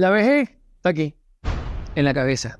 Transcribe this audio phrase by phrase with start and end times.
[0.00, 1.14] La vejez está aquí,
[1.94, 2.58] en la cabeza.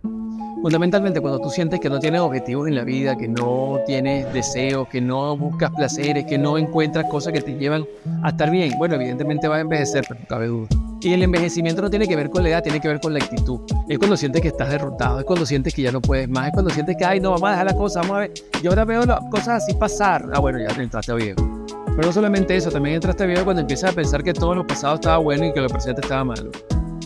[0.61, 4.87] Fundamentalmente cuando tú sientes que no tienes objetivos en la vida, que no tienes deseos,
[4.89, 7.87] que no buscas placeres, que no encuentras cosas que te llevan
[8.23, 10.69] a estar bien, bueno, evidentemente vas a envejecer, pero no cabe duda.
[11.01, 13.21] Y el envejecimiento no tiene que ver con la edad, tiene que ver con la
[13.21, 13.61] actitud.
[13.89, 16.53] Es cuando sientes que estás derrotado, es cuando sientes que ya no puedes más, es
[16.53, 18.35] cuando sientes que, ay, no, vamos a dejar la cosa, vamos a ver.
[18.63, 20.29] Yo ahora veo las cosas así pasar.
[20.35, 21.41] Ah, bueno, ya entraste a viejo.
[21.87, 24.67] Pero no solamente eso, también entraste a viejo cuando empiezas a pensar que todo lo
[24.67, 26.51] pasado estaba bueno y que lo presente estaba malo.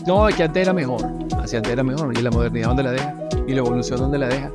[0.07, 1.01] No, que antes era mejor.
[1.41, 2.13] Así antes era mejor.
[2.17, 3.15] ¿Y la modernidad dónde la deja?
[3.47, 4.51] ¿Y la evolución dónde la deja?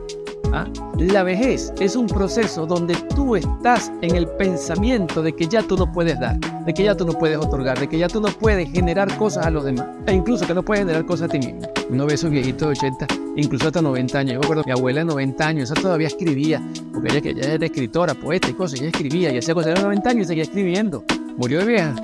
[0.53, 0.67] ¿Ah?
[0.99, 5.77] La vejez es un proceso donde tú estás en el pensamiento de que ya tú
[5.77, 8.29] no puedes dar, de que ya tú no puedes otorgar, de que ya tú no
[8.29, 11.39] puedes generar cosas a los demás, e incluso que no puedes generar cosas a ti
[11.39, 11.61] mismo.
[11.89, 14.33] Uno ve esos viejitos de 80, incluso hasta 90 años.
[14.35, 16.61] Yo me acuerdo, mi abuela de 90 años, esa todavía escribía,
[16.93, 20.11] porque ella, ella era escritora, poeta y cosas, ella escribía y hacía cosas de 90
[20.11, 21.05] años y seguía escribiendo.
[21.37, 21.95] ¿Murió de vieja?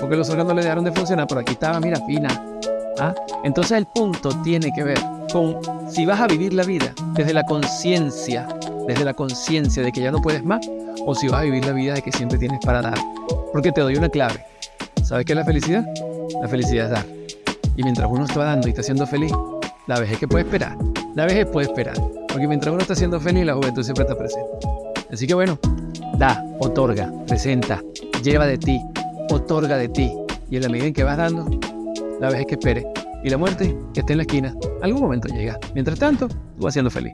[0.00, 2.28] Porque los órganos le dejaron de funcionar, pero aquí estaba, mira, fina.
[2.98, 3.14] ¿Ah?
[3.44, 4.98] Entonces el punto tiene que ver
[5.32, 5.58] con
[5.88, 8.48] si vas a vivir la vida desde la conciencia,
[8.86, 10.68] desde la conciencia de que ya no puedes más,
[11.06, 12.98] o si vas a vivir la vida de que siempre tienes para dar.
[13.52, 14.44] Porque te doy una clave.
[15.02, 15.84] ¿Sabes qué es la felicidad?
[16.42, 17.06] La felicidad es dar.
[17.76, 19.32] Y mientras uno está dando y está siendo feliz,
[19.86, 20.76] la vejez que puede esperar.
[21.14, 21.94] La vejez puede esperar.
[22.28, 24.50] Porque mientras uno está siendo feliz, la juventud siempre está presente.
[25.12, 25.58] Así que bueno,
[26.16, 27.82] da, otorga, presenta,
[28.22, 28.80] lleva de ti,
[29.30, 30.12] otorga de ti.
[30.50, 31.48] Y en la que vas dando,
[32.20, 32.86] la vejez que espere.
[33.22, 35.58] Y la muerte que esté en la esquina, algún momento llega.
[35.74, 37.12] Mientras tanto, tú vas siendo feliz.